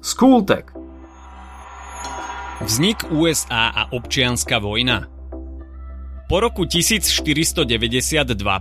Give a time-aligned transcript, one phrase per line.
[0.00, 0.72] Skultek
[2.64, 5.12] Vznik USA a občianská vojna
[6.24, 7.68] Po roku 1492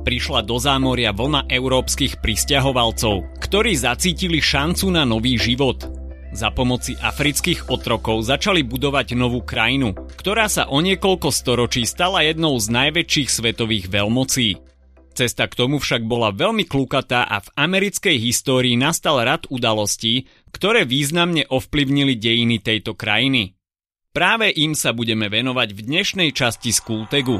[0.00, 5.84] prišla do zámoria vlna európskych pristahovalcov, ktorí zacítili šancu na nový život.
[6.32, 12.56] Za pomoci afrických otrokov začali budovať novú krajinu, ktorá sa o niekoľko storočí stala jednou
[12.56, 14.56] z najväčších svetových veľmocí.
[15.16, 20.88] Cesta k tomu však bola veľmi klukatá a v americkej histórii nastal rad udalostí, ktoré
[20.88, 23.52] významne ovplyvnili dejiny tejto krajiny.
[24.16, 27.36] Práve im sa budeme venovať v dnešnej časti Skultegu.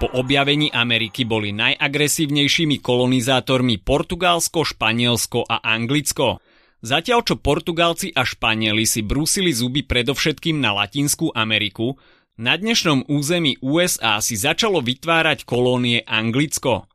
[0.00, 6.40] Po objavení Ameriky boli najagresívnejšími kolonizátormi Portugalsko, Španielsko a Anglicko.
[6.80, 12.00] Zatiaľ čo Portugálci a Španieli si brúsili zuby predovšetkým na Latinskú Ameriku,
[12.40, 16.88] na dnešnom území USA si začalo vytvárať kolónie Anglicko.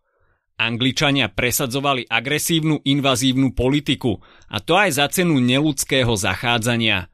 [0.60, 4.20] Angličania presadzovali agresívnu invazívnu politiku
[4.52, 7.08] a to aj za cenu neludského zachádzania.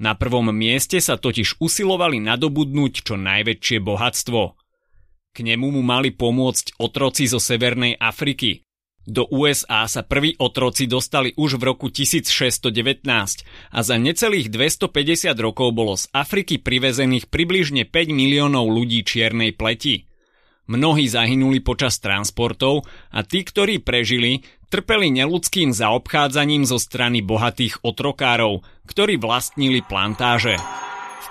[0.00, 4.42] Na prvom mieste sa totiž usilovali nadobudnúť čo najväčšie bohatstvo.
[5.36, 8.66] K nemu mu mali pomôcť otroci zo Severnej Afriky,
[9.06, 13.06] do USA sa prví otroci dostali už v roku 1619
[13.70, 20.10] a za necelých 250 rokov bolo z Afriky privezených približne 5 miliónov ľudí čiernej pleti.
[20.66, 28.66] Mnohí zahynuli počas transportov a tí, ktorí prežili, trpeli neludským zaobchádzaním zo strany bohatých otrokárov,
[28.90, 30.58] ktorí vlastnili plantáže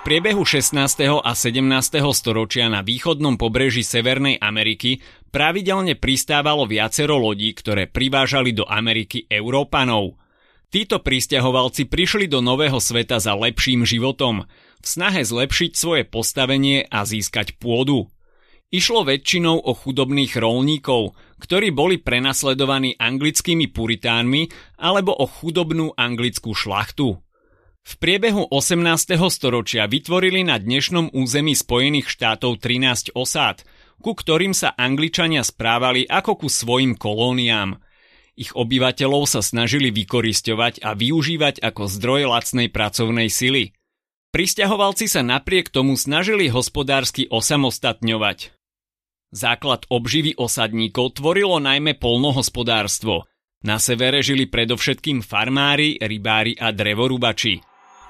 [0.06, 0.78] priebehu 16.
[1.18, 1.66] a 17.
[2.14, 5.02] storočia na východnom pobreží Severnej Ameriky
[5.34, 10.14] pravidelne pristávalo viacero lodí, ktoré privážali do Ameriky Európanov.
[10.70, 14.46] Títo pristahovalci prišli do nového sveta za lepším životom,
[14.78, 18.06] v snahe zlepšiť svoje postavenie a získať pôdu.
[18.66, 24.50] Išlo väčšinou o chudobných rolníkov, ktorí boli prenasledovaní anglickými puritánmi
[24.82, 27.22] alebo o chudobnú anglickú šlachtu.
[27.86, 29.14] V priebehu 18.
[29.30, 33.62] storočia vytvorili na dnešnom území Spojených štátov 13 osád,
[34.02, 37.78] ku ktorým sa Angličania správali ako ku svojim kolóniám.
[38.34, 43.70] Ich obyvateľov sa snažili vykorisťovať a využívať ako zdroj lacnej pracovnej sily.
[44.34, 48.55] Pristahovalci sa napriek tomu snažili hospodársky osamostatňovať.
[49.34, 53.26] Základ obživy osadníkov tvorilo najmä polnohospodárstvo.
[53.66, 57.58] Na severe žili predovšetkým farmári, rybári a drevorubači.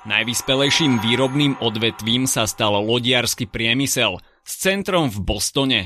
[0.07, 5.81] Najvyspelejším výrobným odvetvím sa stal lodiarský priemysel s centrom v Bostone.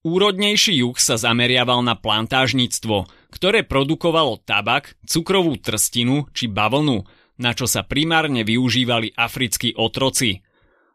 [0.00, 7.04] Úrodnejší juh sa zameriaval na plantážnictvo, ktoré produkovalo tabak, cukrovú trstinu či bavlnu,
[7.40, 10.40] na čo sa primárne využívali africkí otroci.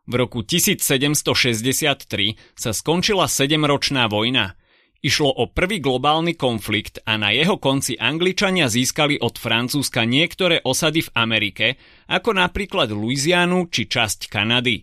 [0.06, 4.54] V roku 1763 sa skončila sedemročná vojna–
[5.06, 11.06] Išlo o prvý globálny konflikt a na jeho konci Angličania získali od Francúzska niektoré osady
[11.06, 11.68] v Amerike,
[12.10, 14.82] ako napríklad Louisianu či časť Kanady.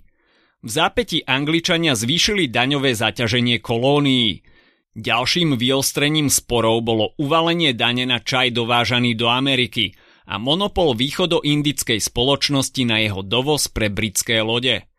[0.62, 4.46] V zápäti Angličania zvýšili daňové zaťaženie kolónií.
[4.94, 9.90] Ďalším vyostrením sporov bolo uvalenie dane na čaj dovážaný do Ameriky
[10.30, 14.91] a monopol východoindickej spoločnosti na jeho dovoz pre britské lode.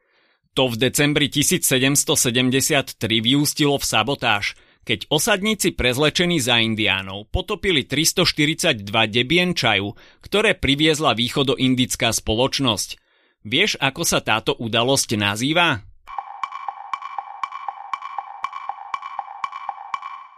[0.54, 4.54] To v decembri 1773 vyústilo v sabotáž–
[4.84, 13.00] keď osadníci prezlečení za indiánov potopili 342 debien čaju, ktoré priviezla východoindická spoločnosť.
[13.48, 15.84] Vieš, ako sa táto udalosť nazýva?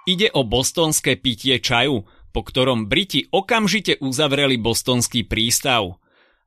[0.06, 5.98] Ide o bostonské pitie čaju, po ktorom Briti okamžite uzavreli bostonský prístav–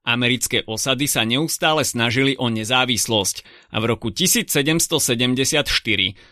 [0.09, 5.69] Americké osady sa neustále snažili o nezávislosť a v roku 1774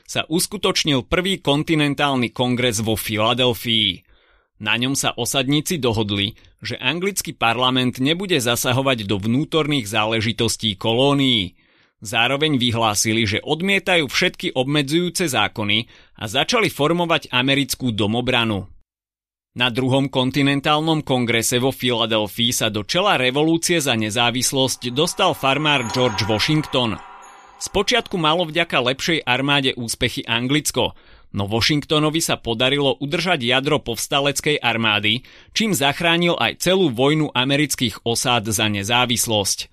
[0.09, 4.01] sa uskutočnil prvý kontinentálny kongres vo Filadelfii.
[4.65, 11.61] Na ňom sa osadníci dohodli, že anglický parlament nebude zasahovať do vnútorných záležitostí kolónií.
[12.01, 15.85] Zároveň vyhlásili, že odmietajú všetky obmedzujúce zákony
[16.17, 18.73] a začali formovať americkú domobranu.
[19.57, 26.29] Na druhom kontinentálnom kongrese vo Filadelfii sa do čela revolúcie za nezávislosť dostal farmár George
[26.29, 27.01] Washington.
[27.57, 30.93] Spočiatku malo vďaka lepšej armáde úspechy Anglicko,
[31.33, 35.25] no Washingtonovi sa podarilo udržať jadro povstaleckej armády,
[35.57, 39.73] čím zachránil aj celú vojnu amerických osád za nezávislosť.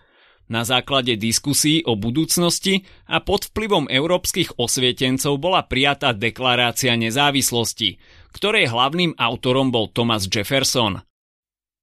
[0.51, 7.95] Na základe diskusí o budúcnosti a pod vplyvom európskych osvietencov bola prijatá deklarácia nezávislosti,
[8.36, 11.00] ktorej hlavným autorom bol Thomas Jefferson.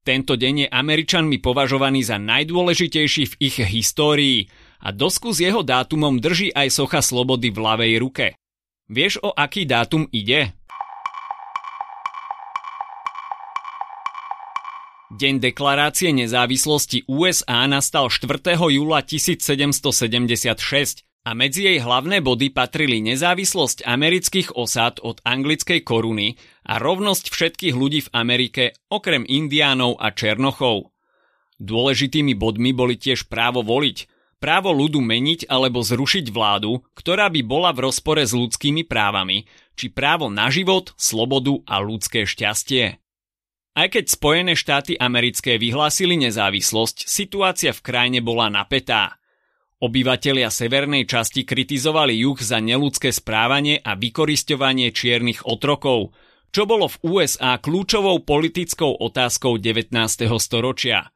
[0.01, 4.49] Tento deň je Američanmi považovaný za najdôležitejší v ich histórii
[4.81, 8.27] a dosku s jeho dátumom drží aj socha slobody v ľavej ruke.
[8.89, 10.57] Vieš, o aký dátum ide?
[15.11, 18.55] Deň deklarácie nezávislosti USA nastal 4.
[18.55, 26.79] júla 1776 a medzi jej hlavné body patrili nezávislosť amerických osád od anglickej koruny a
[26.79, 30.95] rovnosť všetkých ľudí v Amerike okrem indiánov a černochov.
[31.59, 34.07] Dôležitými bodmi boli tiež právo voliť,
[34.39, 39.91] právo ľudu meniť alebo zrušiť vládu, ktorá by bola v rozpore s ľudskými právami, či
[39.91, 43.03] právo na život, slobodu a ľudské šťastie.
[43.71, 49.23] Aj keď Spojené štáty americké vyhlásili nezávislosť, situácia v krajine bola napätá.
[49.81, 56.13] Obyvatelia severnej časti kritizovali juh za neludské správanie a vykorisťovanie čiernych otrokov,
[56.51, 59.95] čo bolo v USA kľúčovou politickou otázkou 19.
[60.43, 61.15] storočia.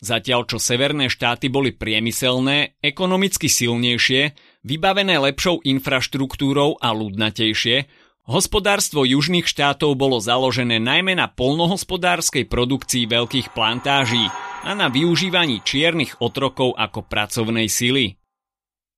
[0.00, 4.32] Zatiaľ čo severné štáty boli priemyselné, ekonomicky silnejšie,
[4.64, 7.84] vybavené lepšou infraštruktúrou a ľudnatejšie,
[8.28, 14.28] Hospodárstvo južných štátov bolo založené najmä na polnohospodárskej produkcii veľkých plantáží
[14.60, 18.20] a na využívaní čiernych otrokov ako pracovnej sily.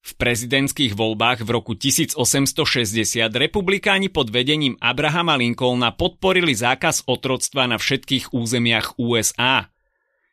[0.02, 2.19] V prezidentských voľbách v roku 1860
[3.30, 9.70] republikáni pod vedením Abrahama Lincolna podporili zákaz otroctva na všetkých územiach USA.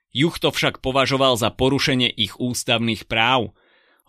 [0.09, 3.53] Juh to však považoval za porušenie ich ústavných práv–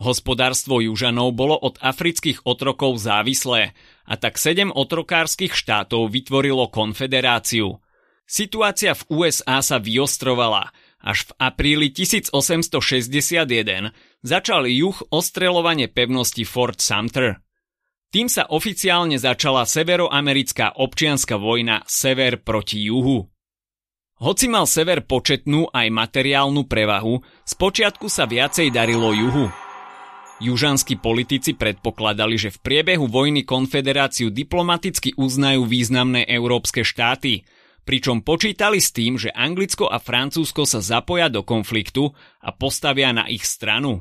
[0.00, 3.76] Hospodárstvo južanov bolo od afrických otrokov závislé
[4.08, 7.84] a tak sedem otrokárskych štátov vytvorilo konfederáciu.
[8.24, 10.72] Situácia v USA sa vyostrovala.
[11.00, 13.92] Až v apríli 1861
[14.24, 17.44] začal juh ostreľovanie pevnosti Fort Sumter.
[18.08, 23.28] Tým sa oficiálne začala severoamerická občianská vojna Sever proti juhu.
[24.20, 29.48] Hoci mal sever početnú aj materiálnu prevahu, spočiatku sa viacej darilo juhu.
[30.40, 37.44] Južanskí politici predpokladali, že v priebehu vojny konfederáciu diplomaticky uznajú významné európske štáty,
[37.84, 43.28] pričom počítali s tým, že Anglicko a Francúzsko sa zapoja do konfliktu a postavia na
[43.28, 44.00] ich stranu.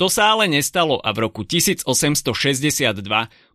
[0.00, 3.04] To sa ale nestalo a v roku 1862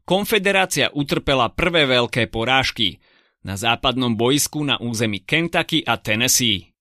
[0.05, 3.01] konfederácia utrpela prvé veľké porážky
[3.41, 6.77] na západnom boisku na území Kentucky a Tennessee.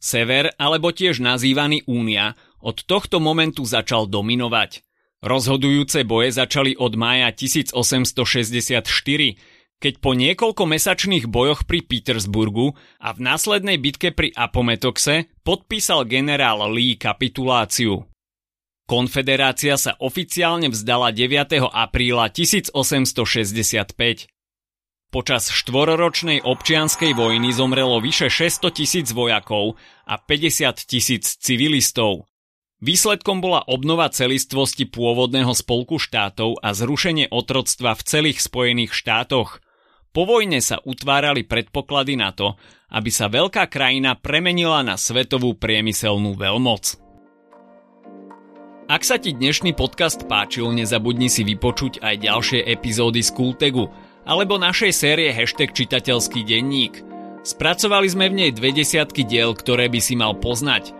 [0.00, 4.82] Sever, alebo tiež nazývaný Únia, od tohto momentu začal dominovať.
[5.20, 8.80] Rozhodujúce boje začali od mája 1864,
[9.80, 16.68] keď po niekoľko mesačných bojoch pri Petersburgu a v následnej bitke pri Apometoxe podpísal generál
[16.72, 18.04] Lee kapituláciu.
[18.84, 21.64] Konfederácia sa oficiálne vzdala 9.
[21.68, 24.28] apríla 1865.
[25.10, 29.74] Počas štvororočnej občianskej vojny zomrelo vyše 600 tisíc vojakov
[30.06, 32.29] a 50 tisíc civilistov.
[32.80, 39.60] Výsledkom bola obnova celistvosti pôvodného spolku štátov a zrušenie otroctva v celých Spojených štátoch.
[40.16, 42.56] Po vojne sa utvárali predpoklady na to,
[42.88, 46.96] aby sa veľká krajina premenila na svetovú priemyselnú veľmoc.
[48.88, 53.92] Ak sa ti dnešný podcast páčil, nezabudni si vypočuť aj ďalšie epizódy z Kultegu
[54.24, 57.04] alebo našej série hashtag čitateľský denník.
[57.44, 60.96] Spracovali sme v nej dve desiatky diel, ktoré by si mal poznať–